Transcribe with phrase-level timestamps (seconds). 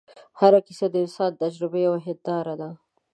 [0.39, 2.69] هره کیسه د انسان د تجربې یوه هنداره ده.